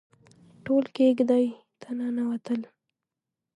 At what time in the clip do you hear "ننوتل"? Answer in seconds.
1.97-2.61